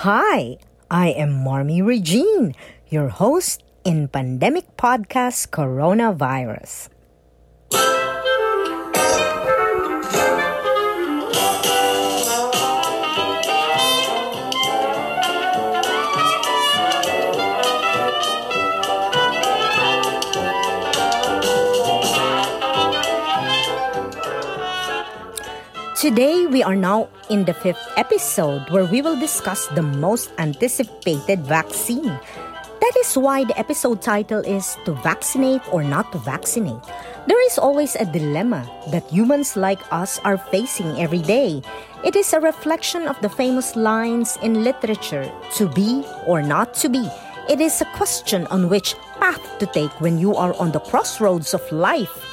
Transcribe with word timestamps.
Hi, 0.00 0.56
I 0.90 1.08
am 1.08 1.44
Marmee 1.44 1.82
Regine, 1.82 2.56
your 2.88 3.12
host 3.12 3.62
in 3.84 4.08
Pandemic 4.08 4.64
Podcast 4.80 5.52
Coronavirus. 5.52 6.88
Today, 26.00 26.46
we 26.46 26.62
are 26.62 26.80
now 26.80 27.10
in 27.28 27.44
the 27.44 27.52
fifth 27.52 27.84
episode 27.98 28.64
where 28.70 28.86
we 28.86 29.02
will 29.02 29.20
discuss 29.20 29.66
the 29.76 29.84
most 29.84 30.32
anticipated 30.38 31.44
vaccine. 31.44 32.08
That 32.80 32.94
is 32.96 33.18
why 33.18 33.44
the 33.44 33.52
episode 33.58 34.00
title 34.00 34.40
is 34.40 34.78
To 34.86 34.96
Vaccinate 35.04 35.60
or 35.68 35.84
Not 35.84 36.10
to 36.12 36.18
Vaccinate. 36.24 36.80
There 37.28 37.44
is 37.44 37.58
always 37.58 37.96
a 37.96 38.08
dilemma 38.08 38.64
that 38.88 39.12
humans 39.12 39.58
like 39.58 39.84
us 39.92 40.18
are 40.24 40.38
facing 40.38 40.96
every 40.96 41.20
day. 41.20 41.60
It 42.02 42.16
is 42.16 42.32
a 42.32 42.40
reflection 42.40 43.06
of 43.06 43.20
the 43.20 43.28
famous 43.28 43.76
lines 43.76 44.38
in 44.40 44.64
literature 44.64 45.30
to 45.60 45.68
be 45.68 46.02
or 46.24 46.40
not 46.40 46.72
to 46.80 46.88
be. 46.88 47.04
It 47.46 47.60
is 47.60 47.78
a 47.82 47.90
question 48.00 48.46
on 48.46 48.70
which 48.70 48.96
path 49.20 49.44
to 49.58 49.66
take 49.66 49.92
when 50.00 50.16
you 50.16 50.34
are 50.34 50.56
on 50.56 50.72
the 50.72 50.80
crossroads 50.80 51.52
of 51.52 51.60
life. 51.70 52.24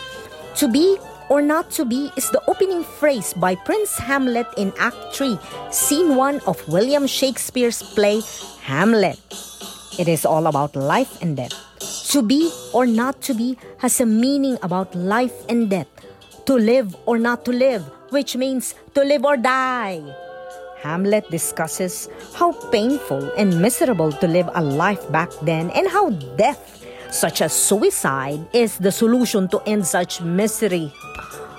To 0.56 0.72
be 0.72 0.96
or 1.30 1.42
not 1.42 1.72
to 1.72 1.86
be 1.86 2.12
is 2.16 2.30
the 2.32 2.42
opening 2.48 2.84
phrase 2.84 3.34
by 3.34 3.56
Prince 3.56 3.98
Hamlet 3.98 4.48
in 4.58 4.74
Act 4.80 4.98
3, 5.14 5.38
Scene 5.72 6.16
1 6.16 6.42
of 6.48 6.66
William 6.68 7.08
Shakespeare's 7.08 7.84
play 7.84 8.22
Hamlet. 8.64 9.20
It 10.00 10.08
is 10.08 10.26
all 10.26 10.48
about 10.48 10.76
life 10.76 11.22
and 11.22 11.36
death. 11.36 11.54
To 12.12 12.22
be 12.22 12.52
or 12.74 12.86
not 12.86 13.22
to 13.28 13.34
be 13.34 13.58
has 13.80 14.00
a 14.00 14.06
meaning 14.06 14.58
about 14.64 14.96
life 14.96 15.36
and 15.50 15.70
death. 15.70 15.88
To 16.46 16.56
live 16.56 16.96
or 17.06 17.18
not 17.20 17.44
to 17.46 17.52
live, 17.52 17.84
which 18.10 18.36
means 18.36 18.76
to 18.96 19.04
live 19.04 19.26
or 19.26 19.36
die. 19.36 20.02
Hamlet 20.80 21.30
discusses 21.30 22.08
how 22.36 22.54
painful 22.72 23.32
and 23.36 23.60
miserable 23.60 24.12
to 24.12 24.28
live 24.28 24.50
a 24.54 24.64
life 24.64 25.04
back 25.12 25.30
then 25.42 25.72
and 25.72 25.90
how 25.90 26.12
death 26.38 26.86
such 27.12 27.42
as 27.42 27.54
suicide, 27.54 28.40
is 28.54 28.78
the 28.78 28.92
solution 28.92 29.48
to 29.50 29.62
end 29.66 29.86
such 29.86 30.22
misery. 30.22 30.92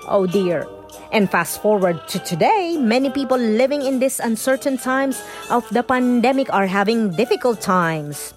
Oh 0.06 0.27
dear. 0.27 0.66
And 1.10 1.30
fast 1.30 1.62
forward 1.62 2.06
to 2.08 2.18
today, 2.18 2.77
many 2.77 3.08
people 3.10 3.38
living 3.38 3.82
in 3.82 3.98
these 3.98 4.20
uncertain 4.20 4.77
times 4.77 5.22
of 5.50 5.68
the 5.70 5.82
pandemic 5.82 6.52
are 6.52 6.66
having 6.66 7.10
difficult 7.16 7.60
times. 7.60 8.34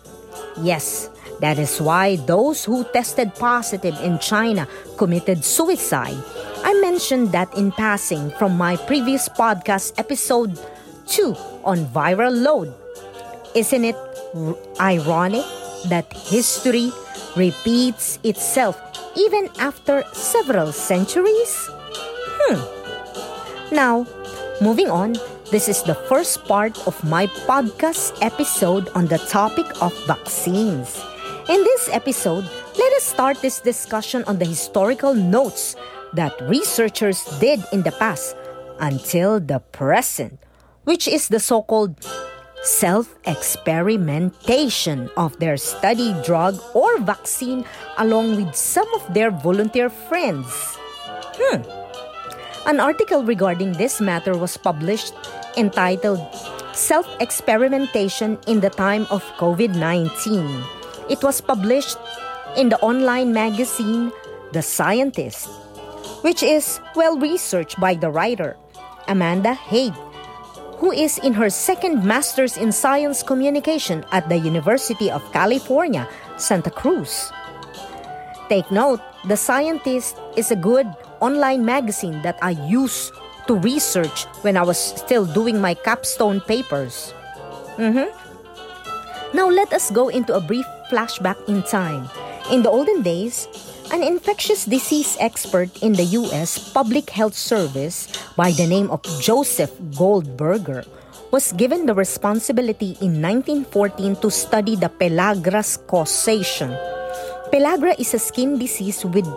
Yes, 0.58 1.10
that 1.42 1.60
is 1.60 1.82
why 1.82 2.16
those 2.16 2.64
who 2.64 2.86
tested 2.94 3.36
positive 3.36 4.00
in 4.00 4.20
China 4.20 4.68
committed 4.98 5.44
suicide. 5.44 6.16
I 6.64 6.74
mentioned 6.80 7.34
that 7.34 7.52
in 7.58 7.72
passing 7.74 8.32
from 8.40 8.58
my 8.58 8.78
previous 8.78 9.28
podcast 9.28 9.98
episode 9.98 10.58
2 11.08 11.36
on 11.66 11.86
viral 11.88 12.32
load. 12.32 12.74
Isn't 13.54 13.84
it 13.84 13.98
ironic 14.80 15.44
that 15.90 16.12
history 16.14 16.92
repeats 17.36 18.20
itself 18.24 18.80
even 19.16 19.50
after 19.60 20.04
several 20.14 20.72
centuries? 20.72 21.70
Hmm. 22.48 23.76
Now, 23.76 24.06
moving 24.62 24.90
on, 24.90 25.16
this 25.52 25.68
is 25.68 25.84
the 25.84 25.96
first 25.96 26.46
part 26.46 26.78
of 26.88 26.96
my 27.04 27.28
podcast 27.48 28.18
episode 28.22 28.90
on 28.96 29.08
the 29.08 29.18
topic 29.18 29.66
of 29.82 29.92
vaccines. 30.08 31.00
In 31.50 31.64
this 31.64 31.90
episode, 31.92 32.46
let 32.78 32.94
us 32.94 33.04
start 33.04 33.42
this 33.42 33.60
discussion 33.60 34.24
on 34.28 34.40
the 34.40 34.46
historical 34.46 35.14
notes 35.14 35.76
that 36.14 36.40
researchers 36.48 37.24
did 37.40 37.60
in 37.74 37.82
the 37.82 37.92
past 37.92 38.36
until 38.80 39.40
the 39.40 39.60
present, 39.72 40.40
which 40.84 41.08
is 41.08 41.28
the 41.28 41.40
so 41.40 41.62
called 41.62 42.00
self 42.62 43.18
experimentation 43.26 45.10
of 45.18 45.38
their 45.40 45.58
study 45.58 46.14
drug 46.24 46.62
or 46.74 47.00
vaccine 47.02 47.66
along 47.98 48.38
with 48.38 48.56
some 48.56 48.88
of 48.94 49.14
their 49.14 49.32
volunteer 49.32 49.90
friends. 49.90 50.46
Hmm. 51.38 51.66
An 52.70 52.80
article 52.80 53.24
regarding 53.24 53.74
this 53.74 54.00
matter 54.00 54.38
was 54.38 54.58
published 54.58 55.14
entitled 55.58 56.22
Self 56.74 57.10
Experimentation 57.20 58.38
in 58.48 58.62
the 58.62 58.70
Time 58.70 59.08
of 59.10 59.24
COVID 59.42 59.76
19. 59.76 60.64
It 61.10 61.24
was 61.24 61.42
published 61.42 61.98
in 62.56 62.70
the 62.70 62.80
online 62.80 63.34
magazine 63.34 64.12
The 64.54 64.62
Scientist, 64.62 65.50
which 66.22 66.44
is 66.44 66.80
well 66.96 67.18
researched 67.18 67.80
by 67.80 67.96
the 67.96 68.12
writer, 68.12 68.56
Amanda 69.08 69.54
Haig 69.54 69.94
who 70.82 70.92
is 70.92 71.22
in 71.22 71.32
her 71.32 71.48
second 71.48 72.04
Master's 72.04 72.58
in 72.58 72.74
Science 72.74 73.22
Communication 73.22 74.04
at 74.12 74.28
the 74.30 74.38
University 74.42 75.14
of 75.14 75.22
California, 75.32 76.10
Santa 76.42 76.74
Cruz. 76.74 77.32
Take 78.50 78.66
note, 78.74 79.00
The 79.30 79.38
Scientist 79.38 80.18
is 80.36 80.50
a 80.50 80.58
good 80.58 80.90
online 81.22 81.64
magazine 81.64 82.26
that 82.26 82.42
I 82.42 82.58
used 82.66 83.14
to 83.46 83.54
research 83.62 84.26
when 84.42 84.58
I 84.58 84.66
was 84.66 84.82
still 84.82 85.30
doing 85.30 85.62
my 85.62 85.78
capstone 85.78 86.42
papers. 86.42 87.14
Mm-hmm. 87.78 88.10
Now 89.38 89.54
let 89.54 89.74
us 89.74 89.94
go 89.94 90.10
into 90.10 90.34
a 90.34 90.42
brief 90.42 90.66
flashback 90.90 91.38
in 91.48 91.62
time. 91.62 92.10
In 92.50 92.66
the 92.66 92.74
olden 92.74 93.06
days, 93.06 93.46
an 93.92 94.04
infectious 94.04 94.64
disease 94.64 95.18
expert 95.20 95.68
in 95.84 95.92
the 95.92 96.16
U.S. 96.24 96.72
Public 96.72 97.12
Health 97.12 97.36
Service 97.36 98.08
by 98.40 98.52
the 98.52 98.66
name 98.66 98.88
of 98.88 99.04
Joseph 99.20 99.76
Goldberger 100.00 100.88
was 101.32 101.52
given 101.60 101.86
the 101.86 101.94
responsibility 101.94 102.96
in 103.04 103.20
1914 103.20 104.16
to 104.24 104.32
study 104.32 104.76
the 104.80 104.88
pellagra's 104.88 105.76
causation. 105.92 106.72
Pellagra 107.52 108.00
is 108.00 108.14
a 108.14 108.20
skin 108.20 108.58
disease 108.58 109.04
with 109.04 109.28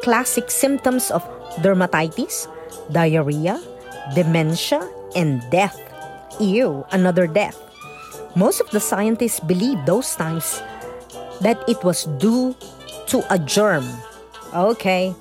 classic 0.00 0.50
symptoms 0.50 1.10
of 1.10 1.20
dermatitis, 1.60 2.48
diarrhea, 2.92 3.60
dementia, 4.14 4.80
and 5.16 5.44
death. 5.50 5.76
Ew, 6.40 6.84
another 6.92 7.26
death. 7.26 7.60
Most 8.36 8.60
of 8.60 8.70
the 8.70 8.80
scientists 8.80 9.40
believed 9.40 9.84
those 9.84 10.16
times 10.16 10.62
that 11.40 11.60
it 11.68 11.84
was 11.84 12.04
due 12.16 12.56
to 13.08 13.24
a 13.32 13.38
germ. 13.38 13.84
Okay, 14.54 15.14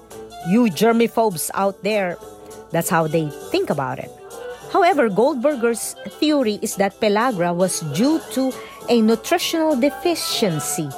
you 0.50 0.66
germaphobes 0.72 1.52
out 1.54 1.84
there, 1.84 2.18
that's 2.72 2.90
how 2.90 3.08
they 3.08 3.30
think 3.52 3.70
about 3.70 4.00
it. 4.00 4.12
However, 4.72 5.10
Goldberger's 5.10 5.96
theory 6.20 6.60
is 6.62 6.76
that 6.76 7.00
pellagra 7.00 7.56
was 7.56 7.80
due 7.96 8.20
to 8.34 8.52
a 8.90 9.02
nutritional 9.02 9.76
deficiency. 9.76 10.90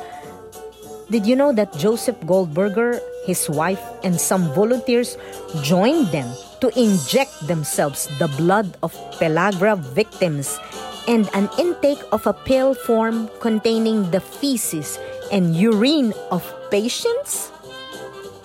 Did 1.09 1.25
you 1.25 1.35
know 1.35 1.53
that 1.53 1.73
Joseph 1.73 2.17
Goldberger, 2.25 2.99
his 3.25 3.49
wife, 3.49 3.81
and 4.03 4.19
some 4.19 4.53
volunteers 4.53 5.17
joined 5.61 6.07
them 6.07 6.29
to 6.61 6.69
inject 6.77 7.47
themselves 7.47 8.09
the 8.19 8.27
blood 8.37 8.77
of 8.83 8.93
pellagra 9.17 9.77
victims 9.77 10.59
and 11.07 11.29
an 11.33 11.49
intake 11.57 12.01
of 12.11 12.25
a 12.27 12.33
pill 12.33 12.73
form 12.73 13.29
containing 13.39 14.11
the 14.11 14.19
feces 14.19 14.99
and 15.31 15.55
urine 15.55 16.13
of 16.29 16.45
patients? 16.71 17.51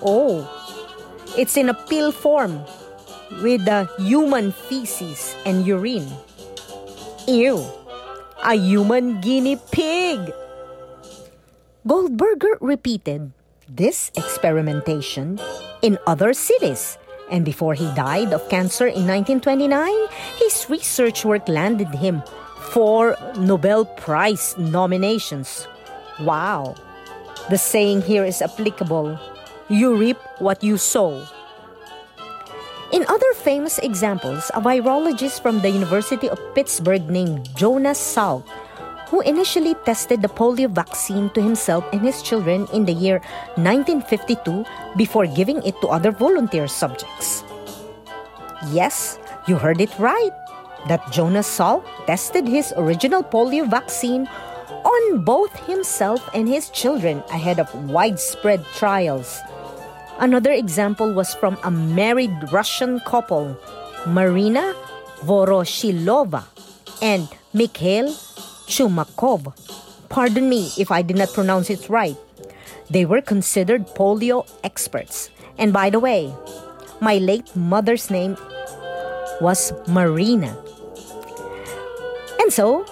Oh, 0.03 0.45
it's 1.37 1.57
in 1.57 1.69
a 1.69 1.75
pill 1.75 2.13
form 2.13 2.65
with 3.43 3.65
the 3.65 3.89
human 3.99 4.53
feces 4.53 5.35
and 5.45 5.67
urine. 5.67 6.09
Ew, 7.27 7.65
a 8.45 8.55
human 8.55 9.21
guinea 9.21 9.57
pig. 9.71 10.33
Goldberger 11.87 12.59
repeated 12.61 13.33
this 13.69 14.11
experimentation 14.17 15.41
in 15.83 15.99
other 16.07 16.33
cities, 16.33 16.99
and 17.31 17.45
before 17.45 17.75
he 17.75 17.89
died 17.95 18.33
of 18.33 18.49
cancer 18.49 18.87
in 18.87 19.09
1929, 19.09 19.93
his 20.37 20.69
research 20.69 21.25
work 21.25 21.49
landed 21.49 21.89
him 21.89 22.23
four 22.73 23.17
Nobel 23.37 23.85
Prize 23.85 24.57
nominations. 24.59 25.69
Wow! 26.21 26.75
The 27.51 27.59
saying 27.59 28.03
here 28.03 28.25
is 28.25 28.41
applicable 28.41 29.19
you 29.69 29.97
reap 29.97 30.19
what 30.39 30.63
you 30.63 30.77
sow. 30.77 31.25
In 32.93 33.05
other 33.09 33.33
famous 33.35 33.79
examples, 33.79 34.51
a 34.55 34.61
virologist 34.61 35.41
from 35.41 35.61
the 35.61 35.71
University 35.71 36.29
of 36.29 36.39
Pittsburgh 36.55 37.09
named 37.09 37.49
Jonas 37.57 37.99
Salk, 37.99 38.45
who 39.09 39.21
initially 39.23 39.75
tested 39.85 40.23
the 40.23 40.29
polio 40.29 40.69
vaccine 40.69 41.31
to 41.31 41.43
himself 41.43 41.85
and 41.93 42.03
his 42.03 42.23
children 42.23 42.69
in 42.73 42.85
the 42.85 42.93
year 42.93 43.19
1952 43.57 44.65
before 44.97 45.27
giving 45.27 45.63
it 45.65 45.81
to 45.81 45.89
other 45.89 46.13
volunteer 46.13 46.69
subjects. 46.69 47.43
Yes, 48.71 49.19
you 49.49 49.57
heard 49.57 49.81
it 49.81 49.91
right. 49.99 50.33
that 50.89 51.01
Jonas 51.11 51.49
Salk 51.49 51.81
tested 52.07 52.47
his 52.47 52.73
original 52.77 53.23
polio 53.23 53.65
vaccine 53.65 54.29
on 54.85 55.25
both 55.25 55.53
himself 55.67 56.29
and 56.35 56.49
his 56.49 56.71
children 56.71 57.23
ahead 57.31 57.59
of 57.59 57.73
widespread 57.91 58.65
trials. 58.77 59.41
Another 60.19 60.53
example 60.53 61.13
was 61.13 61.35
from 61.35 61.59
a 61.65 61.71
married 61.71 62.53
Russian 62.53 63.01
couple, 63.01 63.59
Marina 64.07 64.75
Voroshilova 65.25 66.45
and 67.03 67.29
Mikhail 67.53 68.13
Chumakov. 68.69 69.53
Pardon 70.09 70.49
me 70.49 70.71
if 70.79 70.91
I 70.91 71.03
did 71.03 71.17
not 71.17 71.33
pronounce 71.33 71.71
it 71.71 71.89
right. 71.89 72.17
They 72.91 73.05
were 73.05 73.21
considered 73.21 73.87
polio 73.89 74.47
experts. 74.63 75.31
And 75.59 75.73
by 75.73 75.91
the 75.91 75.99
way, 75.99 76.33
my 77.01 77.19
late 77.19 77.55
mother's 77.57 78.11
name 78.11 78.37
was 79.41 79.73
Marina. 79.89 80.57
And 82.39 82.53
so, 82.53 82.85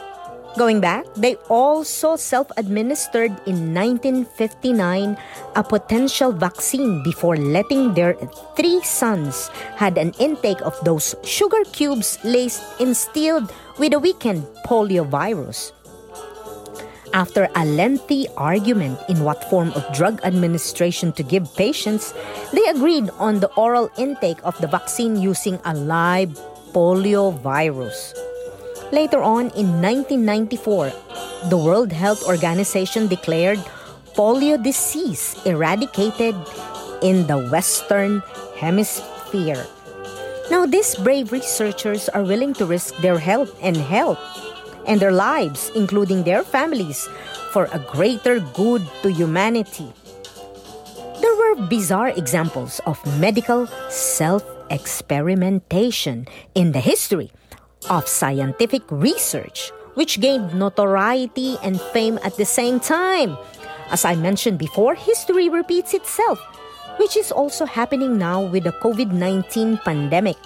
going 0.56 0.80
back, 0.80 1.06
they 1.14 1.36
also 1.48 2.16
self 2.16 2.50
administered 2.56 3.32
in 3.46 3.74
1959 3.74 5.16
a 5.56 5.62
potential 5.62 6.32
vaccine 6.32 7.02
before 7.02 7.36
letting 7.36 7.94
their 7.94 8.14
three 8.56 8.82
sons 8.82 9.48
had 9.76 9.98
an 9.98 10.12
intake 10.18 10.60
of 10.62 10.78
those 10.84 11.14
sugar 11.24 11.64
cubes 11.72 12.18
laced 12.24 12.62
instilled 12.80 13.52
with 13.78 13.92
a 13.94 13.98
weakened 13.98 14.44
polio 14.66 15.06
virus. 15.06 15.72
After 17.12 17.46
a 17.54 17.64
lengthy 17.66 18.24
argument 18.38 18.98
in 19.08 19.20
what 19.20 19.44
form 19.50 19.68
of 19.76 19.84
drug 19.92 20.20
administration 20.24 21.12
to 21.12 21.22
give 21.22 21.44
patients, 21.56 22.14
they 22.54 22.64
agreed 22.72 23.10
on 23.20 23.40
the 23.40 23.52
oral 23.52 23.90
intake 23.98 24.40
of 24.44 24.56
the 24.60 24.66
vaccine 24.66 25.20
using 25.20 25.60
a 25.66 25.74
live 25.74 26.32
polio 26.72 27.36
virus. 27.44 28.14
Later 28.92 29.22
on 29.24 29.48
in 29.56 29.80
1994, 29.80 30.92
the 31.48 31.56
World 31.56 31.90
Health 31.90 32.28
Organization 32.28 33.08
declared 33.08 33.56
polio 34.12 34.62
disease 34.62 35.34
eradicated 35.46 36.36
in 37.00 37.26
the 37.26 37.48
Western 37.48 38.20
Hemisphere. 38.60 39.64
Now, 40.50 40.66
these 40.66 40.94
brave 40.96 41.32
researchers 41.32 42.10
are 42.10 42.22
willing 42.22 42.52
to 42.60 42.66
risk 42.66 42.92
their 43.00 43.16
health 43.16 43.56
and 43.62 43.78
health 43.80 44.20
and 44.86 45.00
their 45.00 45.16
lives, 45.16 45.72
including 45.74 46.24
their 46.24 46.44
families, 46.44 47.08
for 47.56 47.72
a 47.72 47.80
greater 47.96 48.40
good 48.52 48.84
to 49.00 49.10
humanity. 49.10 49.88
There 51.24 51.36
were 51.40 51.64
bizarre 51.64 52.12
examples 52.12 52.78
of 52.84 53.00
medical 53.18 53.68
self 53.88 54.44
experimentation 54.68 56.28
in 56.54 56.72
the 56.72 56.80
history 56.80 57.32
of 57.90 58.08
scientific 58.08 58.82
research, 58.90 59.70
which 59.94 60.20
gained 60.20 60.54
notoriety 60.54 61.56
and 61.62 61.80
fame 61.92 62.18
at 62.22 62.36
the 62.36 62.44
same 62.44 62.80
time. 62.80 63.36
As 63.90 64.04
I 64.04 64.14
mentioned 64.14 64.58
before, 64.58 64.94
history 64.94 65.48
repeats 65.48 65.94
itself, 65.94 66.40
which 66.98 67.16
is 67.16 67.32
also 67.32 67.66
happening 67.66 68.18
now 68.18 68.40
with 68.40 68.64
the 68.64 68.72
COVID 68.72 69.12
19 69.12 69.78
pandemic. 69.84 70.36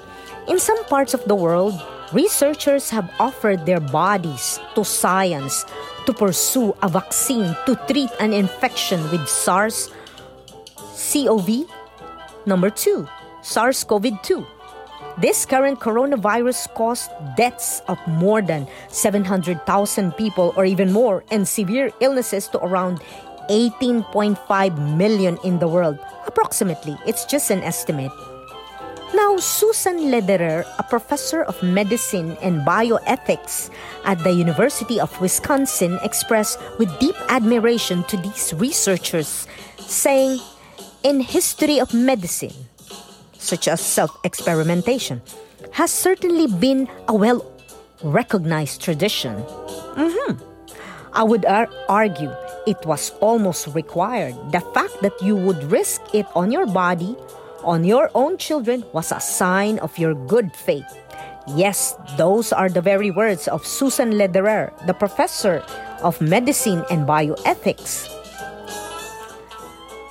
In 0.48 0.58
some 0.58 0.82
parts 0.86 1.14
of 1.14 1.24
the 1.24 1.34
world, 1.34 1.74
researchers 2.12 2.90
have 2.90 3.10
offered 3.18 3.66
their 3.66 3.80
bodies 3.80 4.58
to 4.74 4.84
science 4.84 5.64
to 6.06 6.12
pursue 6.14 6.74
a 6.82 6.88
vaccine 6.88 7.54
to 7.66 7.74
treat 7.90 8.10
an 8.20 8.32
infection 8.32 9.02
with 9.10 9.28
SARS 9.28 9.90
CoV 10.94 11.66
number 12.46 12.70
2, 12.70 13.06
SARS 13.42 13.84
CoV 13.84 14.22
2. 14.22 14.46
This 15.16 15.46
current 15.46 15.80
coronavirus 15.80 16.68
caused 16.74 17.08
deaths 17.36 17.80
of 17.88 17.96
more 18.06 18.42
than 18.42 18.68
700,000 18.88 20.12
people 20.12 20.52
or 20.56 20.66
even 20.66 20.92
more 20.92 21.24
and 21.30 21.48
severe 21.48 21.90
illnesses 22.00 22.48
to 22.48 22.60
around 22.60 23.00
18.5 23.48 24.36
million 24.96 25.38
in 25.42 25.58
the 25.58 25.68
world. 25.68 25.98
Approximately, 26.26 26.98
it's 27.06 27.24
just 27.24 27.50
an 27.50 27.62
estimate. 27.62 28.12
Now, 29.14 29.38
Susan 29.38 30.10
Lederer, 30.10 30.66
a 30.78 30.82
professor 30.82 31.44
of 31.44 31.62
medicine 31.62 32.36
and 32.42 32.60
bioethics 32.66 33.70
at 34.04 34.18
the 34.20 34.32
University 34.32 35.00
of 35.00 35.08
Wisconsin, 35.20 35.98
expressed 36.02 36.60
with 36.76 36.92
deep 36.98 37.16
admiration 37.30 38.04
to 38.12 38.18
these 38.18 38.52
researchers, 38.52 39.46
saying, 39.78 40.40
In 41.02 41.20
history 41.20 41.80
of 41.80 41.94
medicine, 41.94 42.65
such 43.46 43.68
as 43.68 43.80
self-experimentation, 43.80 45.22
has 45.72 45.90
certainly 45.90 46.46
been 46.46 46.88
a 47.08 47.14
well-recognized 47.14 48.82
tradition. 48.82 49.36
Mm-hmm. 49.94 50.42
I 51.12 51.22
would 51.22 51.46
ar- 51.46 51.70
argue 51.88 52.32
it 52.66 52.84
was 52.84 53.10
almost 53.20 53.68
required. 53.68 54.34
The 54.52 54.60
fact 54.74 55.00
that 55.02 55.14
you 55.22 55.36
would 55.36 55.62
risk 55.70 56.02
it 56.12 56.26
on 56.34 56.50
your 56.50 56.66
body 56.66 57.16
on 57.66 57.84
your 57.84 58.10
own 58.14 58.38
children 58.38 58.84
was 58.92 59.10
a 59.10 59.20
sign 59.20 59.78
of 59.80 59.98
your 59.98 60.14
good 60.14 60.54
faith. 60.54 60.86
Yes, 61.48 61.94
those 62.16 62.52
are 62.52 62.68
the 62.68 62.80
very 62.80 63.10
words 63.10 63.48
of 63.48 63.66
Susan 63.66 64.18
Lederer, 64.18 64.72
the 64.86 64.94
professor 64.94 65.62
of 66.02 66.20
medicine 66.20 66.84
and 66.90 67.06
bioethics. 67.06 68.06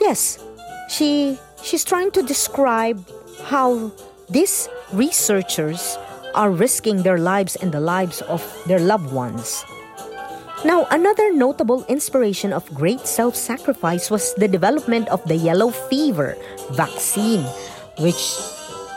Yes, 0.02 0.40
she 0.90 1.40
she's 1.64 1.84
trying 1.84 2.12
to 2.12 2.22
describe 2.22 3.00
how 3.46 3.92
these 4.30 4.68
researchers 4.92 5.98
are 6.34 6.50
risking 6.50 7.04
their 7.04 7.18
lives 7.18 7.56
and 7.56 7.72
the 7.72 7.80
lives 7.80 8.22
of 8.26 8.42
their 8.66 8.80
loved 8.80 9.14
ones. 9.14 9.64
Now, 10.66 10.88
another 10.90 11.32
notable 11.32 11.86
inspiration 11.86 12.52
of 12.52 12.66
great 12.74 13.06
self 13.06 13.36
sacrifice 13.36 14.10
was 14.10 14.34
the 14.36 14.48
development 14.48 15.10
of 15.10 15.22
the 15.30 15.38
yellow 15.38 15.70
fever 15.70 16.36
vaccine, 16.74 17.46
which 18.02 18.34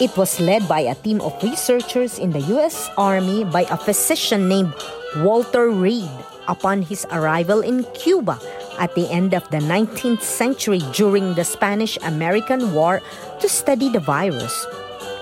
it 0.00 0.16
was 0.16 0.40
led 0.40 0.66
by 0.66 0.80
a 0.80 0.96
team 0.96 1.20
of 1.20 1.36
researchers 1.42 2.18
in 2.18 2.32
the 2.32 2.40
US 2.56 2.88
Army 2.96 3.44
by 3.44 3.68
a 3.68 3.76
physician 3.76 4.48
named 4.48 4.72
Walter 5.20 5.68
Reed 5.68 6.08
upon 6.48 6.80
his 6.80 7.04
arrival 7.12 7.60
in 7.60 7.84
Cuba 7.92 8.40
at 8.78 8.94
the 8.94 9.10
end 9.10 9.34
of 9.34 9.48
the 9.50 9.58
19th 9.58 10.22
century 10.22 10.80
during 10.92 11.34
the 11.34 11.44
Spanish 11.44 11.98
American 12.02 12.72
War 12.72 13.00
to 13.40 13.48
study 13.48 13.90
the 13.90 14.00
virus. 14.00 14.66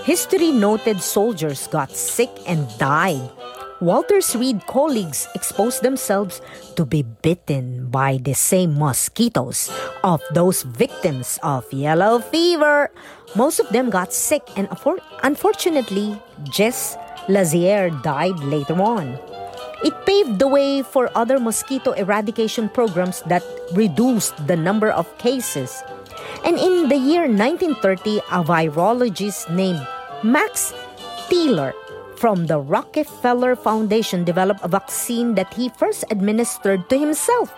History 0.05 0.53
noted 0.53 1.01
soldiers 1.01 1.67
got 1.67 1.91
sick 1.91 2.31
and 2.47 2.69
died 2.79 3.31
Walter's 3.81 4.35
Reed 4.35 4.65
colleagues 4.67 5.29
exposed 5.35 5.83
themselves 5.83 6.41
to 6.77 6.87
be 6.87 7.03
bitten 7.03 7.91
by 7.91 8.17
the 8.17 8.33
same 8.33 8.79
mosquitoes 8.79 9.69
of 10.03 10.23
those 10.33 10.63
victims 10.63 11.39
of 11.43 11.71
yellow 11.73 12.21
fever. 12.21 12.91
Most 13.37 13.61
of 13.61 13.69
them 13.69 13.91
got 13.91 14.15
sick, 14.15 14.43
and 14.57 14.69
unfortunately, 15.23 16.17
Jesse 16.49 16.97
Lazear 17.29 17.93
died 18.03 18.39
later 18.41 18.81
on. 18.81 19.36
It 19.87 19.95
paved 20.03 20.43
the 20.43 20.51
way 20.51 20.83
for 20.83 21.15
other 21.15 21.39
mosquito 21.39 21.95
eradication 21.95 22.67
programs 22.67 23.23
that 23.31 23.47
reduced 23.71 24.35
the 24.51 24.59
number 24.59 24.91
of 24.91 25.07
cases. 25.23 25.79
And 26.43 26.59
in 26.59 26.91
the 26.91 26.99
year 26.99 27.31
1930, 27.31 28.19
a 28.35 28.43
virologist 28.43 29.47
named 29.55 29.79
Max 30.27 30.75
Theiler 31.31 31.71
from 32.19 32.51
the 32.51 32.59
Rockefeller 32.59 33.55
Foundation 33.55 34.27
developed 34.27 34.67
a 34.67 34.75
vaccine 34.75 35.39
that 35.39 35.55
he 35.55 35.71
first 35.71 36.03
administered 36.11 36.91
to 36.91 36.99
himself. 36.99 37.55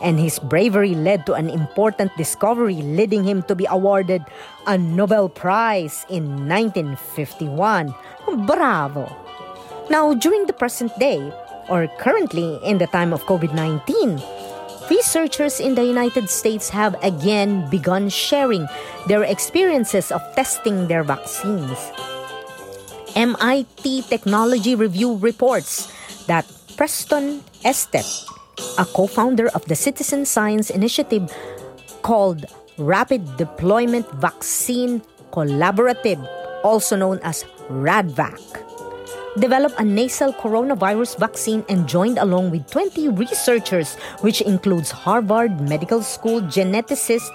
And 0.00 0.16
his 0.16 0.38
bravery 0.38 0.96
led 0.96 1.26
to 1.26 1.36
an 1.36 1.52
important 1.52 2.08
discovery, 2.16 2.80
leading 2.80 3.20
him 3.20 3.42
to 3.52 3.54
be 3.54 3.68
awarded 3.68 4.24
a 4.66 4.78
Nobel 4.78 5.28
Prize 5.28 6.08
in 6.08 6.48
1951. 6.48 7.92
Bravo! 8.48 9.12
Now, 9.90 10.14
during 10.14 10.46
the 10.46 10.56
present 10.56 10.90
day, 10.98 11.20
or 11.68 11.88
currently 11.98 12.58
in 12.64 12.78
the 12.78 12.86
time 12.86 13.12
of 13.12 13.24
COVID 13.24 13.54
19, 13.54 14.20
researchers 14.90 15.60
in 15.60 15.74
the 15.74 15.84
United 15.84 16.30
States 16.30 16.68
have 16.70 16.94
again 17.02 17.68
begun 17.70 18.08
sharing 18.08 18.66
their 19.06 19.22
experiences 19.22 20.10
of 20.10 20.22
testing 20.34 20.88
their 20.88 21.02
vaccines. 21.02 21.78
MIT 23.16 24.02
Technology 24.12 24.74
Review 24.74 25.16
reports 25.16 25.90
that 26.26 26.44
Preston 26.76 27.40
Estep, 27.64 28.04
a 28.78 28.84
co 28.84 29.06
founder 29.06 29.48
of 29.56 29.64
the 29.66 29.74
citizen 29.74 30.26
science 30.26 30.68
initiative 30.68 31.32
called 32.02 32.44
Rapid 32.78 33.36
Deployment 33.36 34.04
Vaccine 34.20 35.00
Collaborative, 35.32 36.20
also 36.62 36.94
known 36.96 37.18
as 37.24 37.44
RADVAC, 37.72 38.65
developed 39.38 39.78
a 39.78 39.84
nasal 39.84 40.32
coronavirus 40.32 41.18
vaccine 41.18 41.64
and 41.68 41.86
joined 41.88 42.18
along 42.18 42.50
with 42.50 42.70
20 42.70 43.08
researchers, 43.10 43.94
which 44.20 44.40
includes 44.40 44.90
Harvard 44.90 45.60
Medical 45.60 46.02
School 46.02 46.40
geneticist 46.42 47.28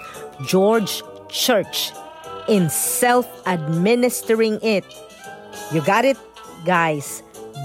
George 0.46 1.02
Church, 1.28 1.92
in 2.48 2.68
self 2.68 3.26
administering 3.46 4.58
it 4.62 4.84
you 5.72 5.80
got 5.80 6.04
it, 6.04 6.16
guys. 6.64 7.22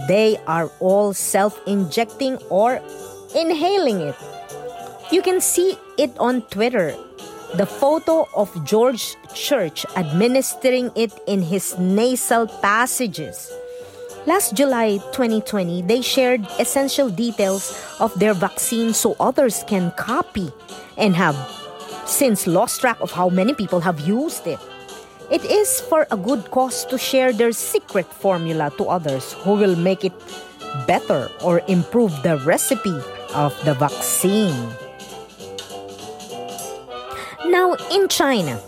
they 0.08 0.38
are 0.48 0.70
all 0.80 1.12
self 1.12 1.60
injecting 1.68 2.38
or 2.48 2.80
inhaling 3.36 4.00
it. 4.00 4.16
You 5.12 5.22
can 5.22 5.42
see 5.42 5.76
it 5.98 6.16
on 6.20 6.44
Twitter. 6.54 6.96
The 7.56 7.66
photo 7.66 8.28
of 8.36 8.52
George 8.64 9.16
Church 9.34 9.84
administering 9.98 10.92
it 10.96 11.12
in 11.28 11.42
his 11.42 11.76
nasal 11.80 12.48
passages. 12.62 13.52
Last 14.28 14.56
July 14.56 15.00
2020, 15.16 15.84
they 15.84 16.02
shared 16.02 16.44
essential 16.60 17.08
details 17.08 17.72
of 18.02 18.12
their 18.20 18.34
vaccine 18.34 18.92
so 18.92 19.16
others 19.22 19.64
can 19.68 19.92
copy 19.96 20.52
and 20.98 21.16
have 21.16 21.40
since 22.06 22.46
lost 22.46 22.82
track 22.82 23.00
of 23.00 23.10
how 23.10 23.30
many 23.30 23.54
people 23.54 23.80
have 23.80 24.02
used 24.02 24.46
it. 24.46 24.60
It 25.32 25.46
is 25.46 25.80
for 25.80 26.06
a 26.12 26.18
good 26.18 26.52
cause 26.52 26.84
to 26.92 26.98
share 26.98 27.32
their 27.32 27.54
secret 27.54 28.06
formula 28.06 28.70
to 28.76 28.92
others 28.92 29.32
who 29.48 29.56
will 29.56 29.78
make 29.78 30.04
it 30.04 30.12
better 30.86 31.32
or 31.42 31.62
improve 31.70 32.12
the 32.22 32.36
recipe 32.44 33.00
of 33.34 33.56
the 33.64 33.76
vaccine. 33.76 34.60
Now, 37.48 37.80
in 37.96 38.10
China, 38.10 38.60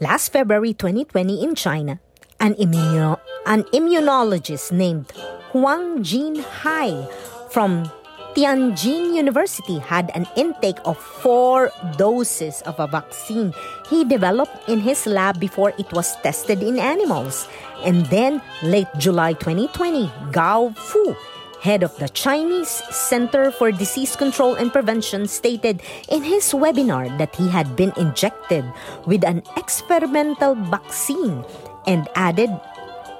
last 0.00 0.32
February 0.32 0.72
2020 0.72 1.44
in 1.44 1.54
China, 1.54 2.00
an, 2.40 2.54
immuno- 2.54 3.20
an 3.46 3.64
immunologist 3.72 4.72
named 4.72 5.10
Huang 5.52 6.02
Jinhai 6.02 7.10
from 7.50 7.90
Tianjin 8.34 9.14
University 9.14 9.78
had 9.78 10.10
an 10.18 10.26
intake 10.34 10.82
of 10.84 10.98
four 10.98 11.70
doses 11.96 12.62
of 12.66 12.74
a 12.80 12.90
vaccine 12.90 13.54
he 13.88 14.02
developed 14.04 14.68
in 14.68 14.80
his 14.80 15.06
lab 15.06 15.38
before 15.38 15.70
it 15.78 15.86
was 15.92 16.18
tested 16.26 16.60
in 16.60 16.78
animals. 16.78 17.46
And 17.86 18.06
then, 18.06 18.42
late 18.64 18.90
July 18.98 19.34
2020, 19.34 20.10
Gao 20.32 20.74
Fu, 20.74 21.14
head 21.62 21.84
of 21.84 21.94
the 21.98 22.08
Chinese 22.08 22.82
Center 22.90 23.52
for 23.52 23.70
Disease 23.70 24.16
Control 24.16 24.54
and 24.58 24.72
Prevention, 24.72 25.28
stated 25.28 25.80
in 26.08 26.24
his 26.24 26.50
webinar 26.50 27.06
that 27.18 27.36
he 27.36 27.48
had 27.48 27.76
been 27.76 27.92
injected 27.96 28.66
with 29.06 29.22
an 29.22 29.44
experimental 29.56 30.56
vaccine 30.56 31.44
and 31.86 32.08
added, 32.14 32.50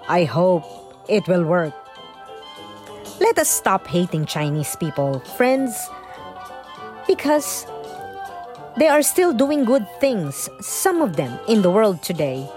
I 0.09 0.25
hope 0.25 0.65
it 1.09 1.27
will 1.29 1.45
work. 1.45 1.75
Let 3.21 3.39
us 3.39 3.49
stop 3.49 3.87
hating 3.87 4.27
Chinese 4.27 4.77
people, 4.77 5.21
friends, 5.39 5.73
because 7.07 7.67
they 8.77 8.89
are 8.89 9.03
still 9.03 9.33
doing 9.33 9.65
good 9.65 9.87
things. 10.01 10.49
Some 10.61 11.01
of 11.01 11.17
them 11.17 11.39
in 11.47 11.63
the 11.63 11.71
world 11.71 12.03
today 12.03 12.49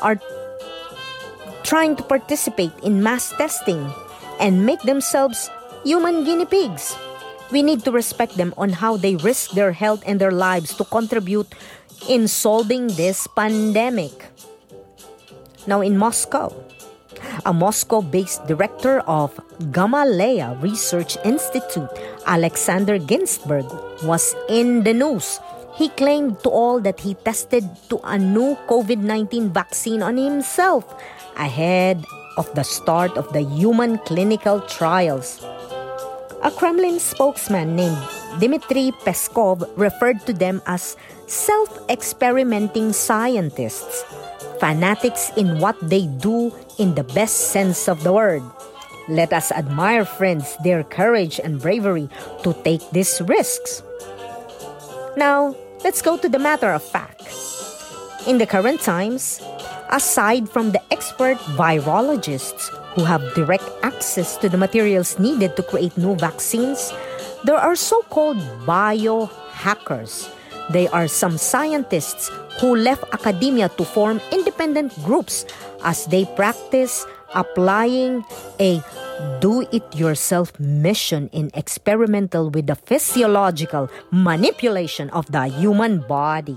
are 0.00 0.18
trying 1.62 1.96
to 1.96 2.02
participate 2.02 2.72
in 2.82 3.02
mass 3.02 3.30
testing 3.36 3.92
and 4.40 4.64
make 4.64 4.80
themselves 4.82 5.50
human 5.84 6.24
guinea 6.24 6.46
pigs. 6.46 6.96
We 7.52 7.62
need 7.62 7.84
to 7.84 7.92
respect 7.92 8.36
them 8.36 8.54
on 8.56 8.70
how 8.70 8.96
they 8.96 9.16
risk 9.16 9.52
their 9.52 9.72
health 9.72 10.02
and 10.06 10.20
their 10.20 10.32
lives 10.32 10.74
to 10.76 10.84
contribute 10.84 11.48
in 12.08 12.28
solving 12.28 12.88
this 12.88 13.26
pandemic. 13.26 14.24
Now, 15.68 15.84
in 15.84 16.00
Moscow, 16.00 16.48
a 17.44 17.52
Moscow 17.52 18.00
based 18.00 18.40
director 18.48 19.04
of 19.04 19.36
Gamaleya 19.68 20.56
Research 20.64 21.20
Institute, 21.28 21.92
Alexander 22.24 22.96
Gintsburg, 22.96 23.68
was 24.02 24.32
in 24.48 24.82
the 24.88 24.94
news. 24.96 25.40
He 25.76 25.90
claimed 25.92 26.40
to 26.40 26.48
all 26.48 26.80
that 26.80 27.00
he 27.04 27.20
tested 27.20 27.68
to 27.92 28.00
a 28.00 28.16
new 28.16 28.56
COVID 28.64 29.04
19 29.04 29.52
vaccine 29.52 30.00
on 30.00 30.16
himself 30.16 30.88
ahead 31.36 32.00
of 32.40 32.48
the 32.56 32.64
start 32.64 33.12
of 33.20 33.28
the 33.36 33.44
human 33.44 33.98
clinical 34.08 34.64
trials. 34.72 35.44
A 36.40 36.50
Kremlin 36.50 36.96
spokesman 36.98 37.76
named 37.76 38.00
Dmitry 38.40 38.96
Peskov 39.04 39.68
referred 39.76 40.24
to 40.24 40.32
them 40.32 40.62
as 40.64 40.96
self 41.26 41.68
experimenting 41.92 42.94
scientists 42.96 44.08
fanatics 44.60 45.30
in 45.36 45.58
what 45.58 45.76
they 45.82 46.06
do 46.06 46.52
in 46.78 46.94
the 46.94 47.04
best 47.04 47.50
sense 47.50 47.88
of 47.88 48.02
the 48.02 48.12
word. 48.12 48.42
Let 49.08 49.32
us 49.32 49.50
admire, 49.52 50.04
friends, 50.04 50.56
their 50.62 50.84
courage 50.84 51.40
and 51.40 51.60
bravery 51.60 52.08
to 52.42 52.52
take 52.62 52.84
these 52.90 53.22
risks. 53.22 53.82
Now, 55.16 55.56
let's 55.82 56.02
go 56.02 56.18
to 56.18 56.28
the 56.28 56.38
matter 56.38 56.70
of 56.70 56.82
fact. 56.82 57.24
In 58.26 58.38
the 58.38 58.46
current 58.46 58.80
times, 58.80 59.40
aside 59.88 60.48
from 60.48 60.72
the 60.72 60.82
expert 60.92 61.38
virologists 61.56 62.68
who 62.94 63.04
have 63.04 63.22
direct 63.34 63.64
access 63.82 64.36
to 64.38 64.48
the 64.48 64.58
materials 64.58 65.18
needed 65.18 65.56
to 65.56 65.62
create 65.62 65.96
new 65.96 66.14
vaccines, 66.16 66.92
there 67.44 67.56
are 67.56 67.76
so 67.76 68.02
called 68.10 68.38
biohackers 68.68 70.28
they 70.70 70.88
are 70.88 71.08
some 71.08 71.38
scientists 71.38 72.30
who 72.60 72.76
left 72.76 73.04
academia 73.12 73.68
to 73.70 73.84
form 73.84 74.20
independent 74.32 74.94
groups 75.04 75.46
as 75.84 76.06
they 76.06 76.24
practice 76.36 77.06
applying 77.34 78.24
a 78.60 78.82
do 79.40 79.66
it 79.72 79.82
yourself 79.94 80.58
mission 80.60 81.28
in 81.32 81.50
experimental 81.54 82.50
with 82.50 82.66
the 82.66 82.74
physiological 82.74 83.90
manipulation 84.10 85.10
of 85.10 85.30
the 85.32 85.46
human 85.46 85.98
body. 86.06 86.56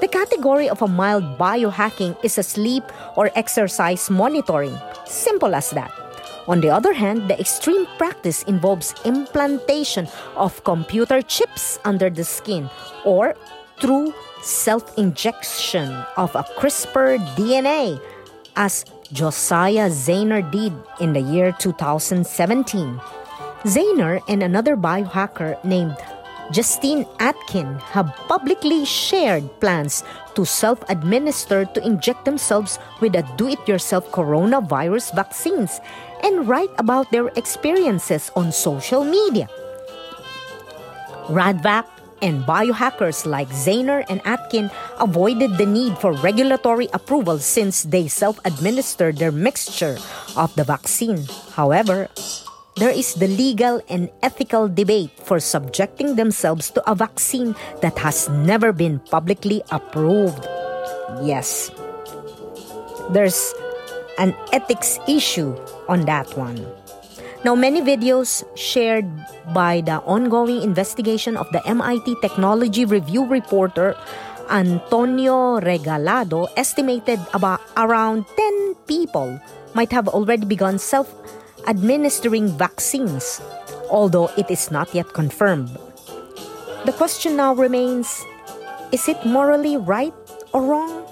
The 0.00 0.08
category 0.08 0.68
of 0.68 0.82
a 0.82 0.88
mild 0.88 1.38
biohacking 1.38 2.22
is 2.24 2.38
a 2.38 2.42
sleep 2.42 2.84
or 3.16 3.30
exercise 3.34 4.10
monitoring. 4.10 4.76
Simple 5.06 5.54
as 5.54 5.70
that. 5.70 6.05
On 6.48 6.60
the 6.60 6.70
other 6.70 6.92
hand, 6.92 7.28
the 7.28 7.38
extreme 7.38 7.86
practice 7.98 8.42
involves 8.44 8.94
implantation 9.04 10.06
of 10.36 10.62
computer 10.62 11.20
chips 11.22 11.78
under 11.84 12.08
the 12.08 12.22
skin 12.24 12.70
or 13.04 13.34
through 13.80 14.14
self 14.42 14.96
injection 14.96 15.90
of 16.16 16.34
a 16.34 16.44
CRISPR 16.56 17.18
DNA, 17.34 18.00
as 18.54 18.84
Josiah 19.12 19.90
Zayner 19.90 20.42
did 20.50 20.72
in 21.00 21.12
the 21.12 21.20
year 21.20 21.52
2017. 21.58 23.00
Zayner 23.64 24.22
and 24.28 24.42
another 24.42 24.76
biohacker 24.76 25.62
named 25.64 25.96
Justine 26.52 27.06
Atkin 27.18 27.74
have 27.90 28.14
publicly 28.28 28.84
shared 28.84 29.50
plans 29.58 30.04
to 30.34 30.46
self 30.46 30.78
administer 30.88 31.64
to 31.74 31.80
inject 31.84 32.24
themselves 32.24 32.78
with 33.00 33.16
a 33.18 33.26
do 33.36 33.48
it 33.48 33.60
yourself 33.66 34.06
coronavirus 34.14 35.14
vaccines 35.14 35.80
and 36.22 36.46
write 36.46 36.70
about 36.78 37.10
their 37.10 37.28
experiences 37.34 38.30
on 38.36 38.52
social 38.52 39.02
media. 39.02 39.50
Radvac 41.26 41.84
and 42.22 42.46
biohackers 42.46 43.26
like 43.26 43.48
Zayner 43.50 44.06
and 44.08 44.22
Atkin 44.24 44.70
avoided 44.98 45.58
the 45.58 45.66
need 45.66 45.98
for 45.98 46.12
regulatory 46.22 46.88
approval 46.94 47.38
since 47.38 47.82
they 47.82 48.06
self 48.06 48.38
administered 48.44 49.18
their 49.18 49.32
mixture 49.32 49.98
of 50.36 50.54
the 50.54 50.64
vaccine. 50.64 51.26
However, 51.58 52.08
there 52.76 52.92
is 52.92 53.16
the 53.16 53.26
legal 53.26 53.80
and 53.88 54.12
ethical 54.22 54.68
debate 54.68 55.10
for 55.24 55.40
subjecting 55.40 56.16
themselves 56.16 56.70
to 56.70 56.84
a 56.84 56.94
vaccine 56.94 57.56
that 57.80 57.96
has 57.96 58.28
never 58.28 58.72
been 58.72 59.00
publicly 59.08 59.64
approved. 59.72 60.44
Yes, 61.24 61.72
there's 63.16 63.54
an 64.18 64.36
ethics 64.52 65.00
issue 65.08 65.56
on 65.88 66.04
that 66.04 66.28
one. 66.36 66.60
Now, 67.44 67.54
many 67.54 67.80
videos 67.80 68.44
shared 68.58 69.08
by 69.54 69.80
the 69.80 70.04
ongoing 70.04 70.60
investigation 70.60 71.36
of 71.36 71.48
the 71.52 71.64
MIT 71.64 72.20
Technology 72.20 72.84
Review 72.84 73.24
reporter 73.24 73.96
Antonio 74.50 75.60
Regalado 75.60 76.48
estimated 76.56 77.20
about 77.32 77.60
around 77.76 78.26
10 78.36 78.74
people 78.86 79.40
might 79.74 79.92
have 79.92 80.08
already 80.08 80.44
begun 80.44 80.78
self 80.78 81.06
administering 81.66 82.48
vaccines, 82.48 83.40
although 83.90 84.30
it 84.36 84.50
is 84.50 84.70
not 84.70 84.94
yet 84.94 85.12
confirmed. 85.12 85.76
The 86.84 86.92
question 86.92 87.36
now 87.36 87.54
remains 87.54 88.24
is 88.92 89.08
it 89.08 89.26
morally 89.26 89.76
right 89.76 90.14
or 90.52 90.62
wrong? 90.62 91.04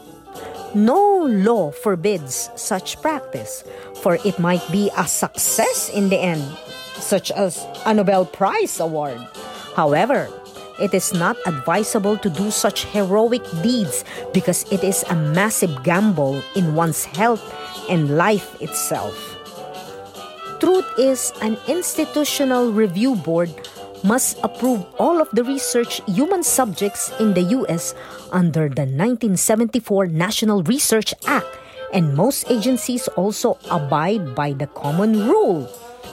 No 0.74 1.26
law 1.26 1.70
forbids 1.70 2.50
such 2.56 3.00
practice, 3.02 3.64
for 4.02 4.18
it 4.24 4.38
might 4.38 4.62
be 4.70 4.90
a 4.96 5.06
success 5.06 5.90
in 5.90 6.08
the 6.08 6.18
end, 6.18 6.42
such 6.98 7.30
as 7.30 7.64
a 7.86 7.94
Nobel 7.94 8.24
Prize 8.26 8.78
award. 8.80 9.18
However, 9.74 10.30
it 10.80 10.94
is 10.94 11.14
not 11.14 11.36
advisable 11.46 12.16
to 12.18 12.30
do 12.30 12.50
such 12.50 12.86
heroic 12.86 13.42
deeds 13.62 14.04
because 14.32 14.66
it 14.72 14.82
is 14.82 15.04
a 15.10 15.14
massive 15.14 15.82
gamble 15.84 16.42
in 16.56 16.74
one's 16.74 17.04
health 17.04 17.42
and 17.88 18.16
life 18.16 18.60
itself. 18.60 19.33
Truth 20.64 20.98
is, 20.98 21.30
an 21.42 21.58
institutional 21.68 22.72
review 22.72 23.16
board 23.16 23.52
must 24.02 24.40
approve 24.42 24.80
all 24.96 25.20
of 25.20 25.28
the 25.36 25.44
research 25.44 26.00
human 26.08 26.42
subjects 26.42 27.12
in 27.20 27.34
the 27.34 27.52
US 27.60 27.92
under 28.32 28.72
the 28.72 28.88
1974 28.88 30.06
National 30.06 30.62
Research 30.62 31.12
Act 31.26 31.52
and 31.92 32.16
most 32.16 32.48
agencies 32.48 33.08
also 33.08 33.58
abide 33.70 34.34
by 34.34 34.54
the 34.54 34.66
common 34.68 35.28
rule 35.28 35.68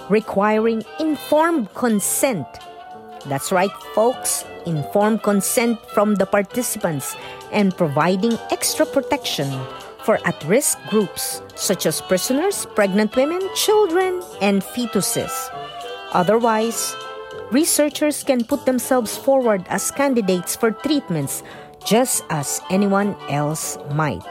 requiring 0.09 0.83
informed 0.99 1.73
consent. 1.73 2.45
That's 3.27 3.53
right, 3.53 3.71
folks, 3.95 4.43
informed 4.65 5.23
consent 5.23 5.79
from 5.95 6.15
the 6.15 6.25
participants 6.25 7.15
and 7.53 7.71
providing 7.71 8.35
extra 8.51 8.85
protection 8.85 9.47
for 10.03 10.19
at 10.25 10.43
risk 10.45 10.77
groups 10.89 11.41
such 11.55 11.85
as 11.85 12.01
prisoners, 12.01 12.65
pregnant 12.75 13.15
women, 13.15 13.41
children, 13.55 14.21
and 14.41 14.61
fetuses. 14.61 15.31
Otherwise, 16.13 16.95
researchers 17.51 18.23
can 18.23 18.43
put 18.43 18.65
themselves 18.65 19.17
forward 19.17 19.65
as 19.69 19.91
candidates 19.91 20.55
for 20.55 20.71
treatments 20.71 21.43
just 21.85 22.23
as 22.29 22.61
anyone 22.69 23.15
else 23.29 23.77
might. 23.93 24.23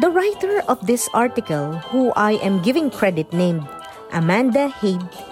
The 0.00 0.10
writer 0.10 0.62
of 0.68 0.86
this 0.86 1.08
article, 1.12 1.76
who 1.92 2.12
I 2.16 2.40
am 2.40 2.62
giving 2.62 2.90
credit, 2.90 3.32
named 3.32 3.68
Amanda 4.12 4.68
Heidt, 4.68 5.31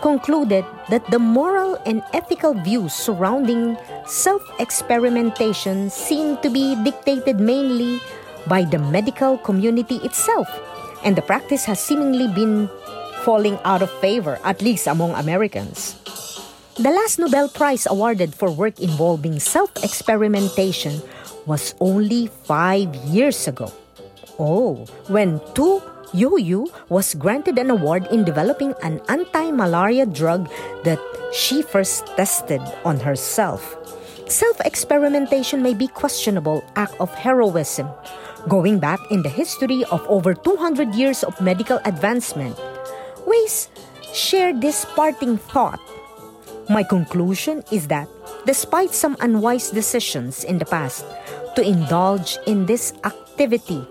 concluded 0.00 0.64
that 0.88 1.04
the 1.10 1.18
moral 1.18 1.76
and 1.86 2.02
ethical 2.12 2.54
views 2.54 2.92
surrounding 2.92 3.76
self 4.06 4.42
experimentation 4.60 5.90
seem 5.90 6.36
to 6.42 6.50
be 6.50 6.76
dictated 6.84 7.40
mainly 7.40 8.00
by 8.46 8.62
the 8.62 8.78
medical 8.78 9.38
community 9.38 9.96
itself, 10.06 10.46
and 11.04 11.16
the 11.16 11.22
practice 11.22 11.64
has 11.64 11.80
seemingly 11.80 12.28
been 12.34 12.70
falling 13.26 13.58
out 13.64 13.82
of 13.82 13.90
favor, 13.98 14.38
at 14.44 14.62
least 14.62 14.86
among 14.86 15.10
Americans. 15.18 15.98
The 16.76 16.92
last 16.92 17.18
Nobel 17.18 17.48
Prize 17.48 17.88
awarded 17.88 18.34
for 18.34 18.50
work 18.52 18.78
involving 18.78 19.40
self 19.40 19.72
experimentation 19.82 21.00
was 21.46 21.74
only 21.80 22.28
five 22.44 22.94
years 23.08 23.48
ago. 23.48 23.72
Oh, 24.38 24.84
when 25.08 25.40
Tu 25.54 25.80
Youyou 26.14 26.70
was 26.88 27.14
granted 27.14 27.58
an 27.58 27.70
award 27.70 28.06
in 28.10 28.24
developing 28.24 28.74
an 28.82 29.00
anti 29.08 29.50
malaria 29.50 30.06
drug 30.06 30.48
that 30.84 31.00
she 31.32 31.62
first 31.62 32.06
tested 32.16 32.60
on 32.84 33.00
herself. 33.00 33.76
Self 34.28 34.60
experimentation 34.60 35.62
may 35.62 35.74
be 35.74 35.88
questionable 35.88 36.62
act 36.74 36.94
of 37.00 37.12
heroism, 37.14 37.88
going 38.48 38.78
back 38.78 39.00
in 39.10 39.22
the 39.22 39.28
history 39.28 39.84
of 39.90 40.02
over 40.08 40.34
200 40.34 40.94
years 40.94 41.22
of 41.22 41.40
medical 41.40 41.78
advancement. 41.84 42.58
Weiss 43.26 43.68
shared 44.14 44.60
this 44.60 44.84
parting 44.94 45.38
thought. 45.38 45.80
My 46.68 46.82
conclusion 46.82 47.62
is 47.70 47.86
that, 47.88 48.08
despite 48.46 48.94
some 48.94 49.16
unwise 49.20 49.70
decisions 49.70 50.42
in 50.42 50.58
the 50.58 50.66
past 50.66 51.06
to 51.54 51.62
indulge 51.62 52.38
in 52.46 52.66
this 52.66 52.94
activity, 53.04 53.86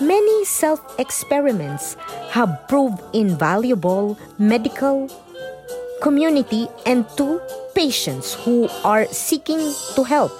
many 0.00 0.44
self 0.44 0.80
experiments 0.98 1.96
have 2.30 2.50
proved 2.68 3.02
invaluable 3.12 4.18
medical 4.38 5.10
community 6.02 6.68
and 6.86 7.08
to 7.16 7.40
patients 7.74 8.34
who 8.34 8.68
are 8.84 9.06
seeking 9.06 9.60
to 9.94 10.02
help. 10.04 10.32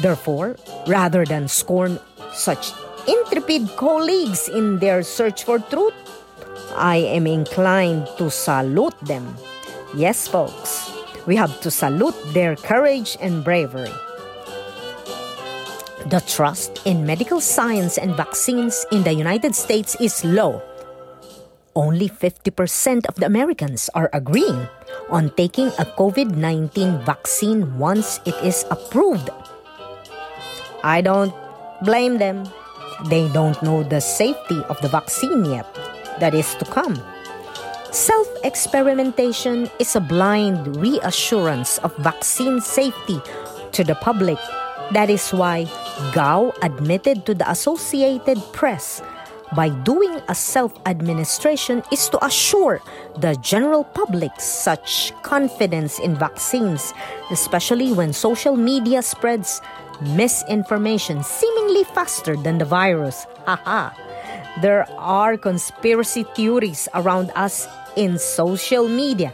Therefore, 0.00 0.56
rather 0.86 1.24
than 1.24 1.48
scorn 1.48 1.98
such 2.32 2.72
intrepid 3.08 3.68
colleagues 3.76 4.48
in 4.48 4.78
their 4.78 5.02
search 5.02 5.44
for 5.44 5.58
truth, 5.58 5.94
I 6.76 6.96
am 6.96 7.26
inclined 7.26 8.08
to 8.18 8.30
salute 8.30 8.98
them. 9.00 9.36
Yes, 9.94 10.28
folks, 10.28 10.90
we 11.26 11.36
have 11.36 11.60
to 11.62 11.70
salute 11.70 12.16
their 12.34 12.56
courage 12.56 13.16
and 13.20 13.42
bravery. 13.42 13.92
The 16.06 16.22
trust 16.22 16.86
in 16.86 17.02
medical 17.02 17.40
science 17.40 17.98
and 17.98 18.14
vaccines 18.14 18.86
in 18.92 19.02
the 19.02 19.10
United 19.10 19.56
States 19.58 19.98
is 19.98 20.22
low. 20.22 20.62
Only 21.74 22.08
50% 22.08 23.10
of 23.10 23.18
the 23.18 23.26
Americans 23.26 23.90
are 23.90 24.08
agreeing 24.12 24.70
on 25.10 25.34
taking 25.34 25.66
a 25.82 25.84
COVID 25.98 26.38
19 26.38 27.02
vaccine 27.02 27.76
once 27.76 28.20
it 28.22 28.38
is 28.38 28.62
approved. 28.70 29.30
I 30.86 31.02
don't 31.02 31.34
blame 31.82 32.22
them. 32.22 32.46
They 33.10 33.26
don't 33.34 33.58
know 33.58 33.82
the 33.82 33.98
safety 33.98 34.62
of 34.70 34.78
the 34.86 34.88
vaccine 34.88 35.42
yet. 35.44 35.66
That 36.22 36.38
is 36.38 36.54
to 36.62 36.64
come. 36.70 37.02
Self 37.90 38.30
experimentation 38.46 39.66
is 39.82 39.98
a 39.98 40.00
blind 40.06 40.78
reassurance 40.78 41.82
of 41.82 41.90
vaccine 41.98 42.60
safety 42.62 43.18
to 43.74 43.82
the 43.82 43.98
public 43.98 44.38
that 44.92 45.10
is 45.10 45.30
why 45.30 45.66
Gao 46.12 46.52
admitted 46.60 47.24
to 47.24 47.34
the 47.34 47.48
Associated 47.50 48.36
Press 48.52 49.00
by 49.54 49.70
doing 49.70 50.20
a 50.28 50.34
self 50.34 50.74
administration 50.84 51.82
is 51.92 52.08
to 52.10 52.20
assure 52.24 52.82
the 53.16 53.36
general 53.40 53.84
public 53.84 54.32
such 54.38 55.12
confidence 55.22 55.98
in 55.98 56.14
vaccines, 56.14 56.92
especially 57.30 57.92
when 57.92 58.12
social 58.12 58.56
media 58.56 59.00
spreads 59.00 59.62
misinformation 60.02 61.22
seemingly 61.22 61.84
faster 61.84 62.36
than 62.36 62.58
the 62.58 62.68
virus. 62.68 63.26
Haha. 63.46 63.94
there 64.60 64.88
are 64.98 65.36
conspiracy 65.36 66.24
theories 66.34 66.88
around 66.92 67.30
us 67.36 67.68
in 67.96 68.18
social 68.18 68.88
media, 68.88 69.32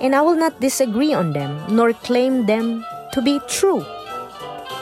and 0.00 0.14
I 0.14 0.22
will 0.22 0.36
not 0.36 0.60
disagree 0.60 1.14
on 1.14 1.32
them 1.32 1.58
nor 1.70 1.92
claim 1.94 2.46
them 2.46 2.84
to 3.12 3.22
be 3.22 3.40
true. 3.48 3.82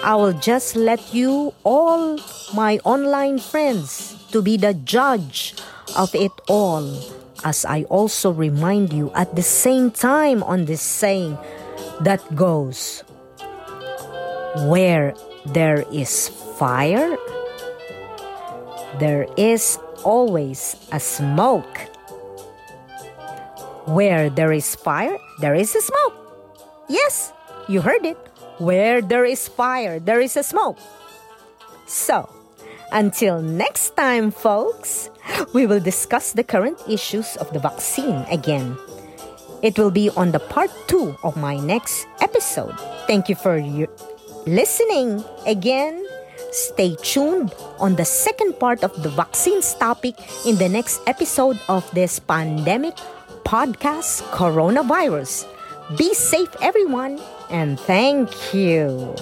I 0.03 0.15
will 0.15 0.33
just 0.33 0.77
let 0.77 1.13
you, 1.13 1.55
all 1.65 2.19
my 2.55 2.79
online 2.85 3.39
friends, 3.39 4.17
to 4.33 4.43
be 4.43 4.57
the 4.57 4.75
judge 4.75 5.55
of 5.97 6.15
it 6.15 6.33
all, 6.49 6.85
as 7.45 7.65
I 7.65 7.85
also 7.85 8.31
remind 8.31 8.93
you 8.93 9.11
at 9.15 9.35
the 9.37 9.43
same 9.43 9.91
time 9.91 10.43
on 10.43 10.67
this 10.67 10.83
saying 10.83 11.39
that 12.01 12.23
goes 12.35 13.03
Where 14.67 15.15
there 15.47 15.85
is 15.93 16.29
fire, 16.59 17.17
there 18.99 19.27
is 19.37 19.79
always 20.05 20.77
a 20.93 21.01
smoke. 21.01 21.79
Where 23.87 24.29
there 24.29 24.53
is 24.53 24.75
fire, 24.75 25.17
there 25.41 25.55
is 25.55 25.75
a 25.75 25.81
smoke. 25.81 26.15
Yes, 26.89 27.33
you 27.69 27.81
heard 27.81 28.05
it. 28.05 28.19
Where 28.59 29.01
there 29.01 29.25
is 29.25 29.47
fire, 29.47 29.99
there 29.99 30.21
is 30.21 30.37
a 30.37 30.43
smoke. 30.43 30.79
So, 31.87 32.29
until 32.93 33.41
next 33.41 33.97
time, 33.97 34.31
folks, 34.31 35.11
we 35.53 35.67
will 35.67 35.81
discuss 35.81 36.33
the 36.33 36.43
current 36.43 36.79
issues 36.89 37.37
of 37.37 37.53
the 37.53 37.59
vaccine 37.59 38.27
again. 38.31 38.77
It 39.63 39.79
will 39.79 39.91
be 39.91 40.11
on 40.11 40.33
the 40.33 40.39
part 40.41 40.71
two 40.87 41.17
of 41.23 41.37
my 41.37 41.57
next 41.57 42.07
episode. 42.21 42.75
Thank 43.07 43.29
you 43.29 43.35
for 43.35 43.57
your 43.57 43.89
listening 44.47 45.25
again. 45.47 46.07
Stay 46.51 46.97
tuned 47.03 47.55
on 47.79 47.97
the 47.97 48.05
second 48.05 48.59
part 48.59 48.83
of 48.83 48.91
the 49.03 49.11
vaccines 49.11 49.75
topic 49.75 50.17
in 50.47 50.57
the 50.57 50.69
next 50.69 51.01
episode 51.07 51.59
of 51.69 51.89
this 51.93 52.19
pandemic 52.19 52.97
podcast, 53.45 54.23
Coronavirus. 54.33 55.47
Be 55.97 56.15
safe, 56.15 56.55
everyone 56.61 57.21
and 57.51 57.79
thank 57.79 58.55
you. 58.55 59.15